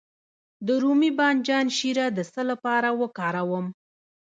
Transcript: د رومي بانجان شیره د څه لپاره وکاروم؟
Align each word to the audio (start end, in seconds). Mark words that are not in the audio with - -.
د 0.65 0.67
رومي 0.83 1.11
بانجان 1.17 1.67
شیره 1.77 2.05
د 2.17 2.19
څه 2.33 2.41
لپاره 2.51 2.89
وکاروم؟ 3.01 3.65